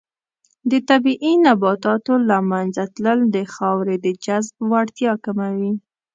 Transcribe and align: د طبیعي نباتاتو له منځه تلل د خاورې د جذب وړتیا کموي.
د 0.71 0.73
طبیعي 0.89 1.33
نباتاتو 1.45 2.13
له 2.29 2.37
منځه 2.51 2.83
تلل 2.95 3.19
د 3.35 3.37
خاورې 3.53 3.95
د 4.05 4.07
جذب 4.23 4.53
وړتیا 4.71 5.13
کموي. 5.25 5.71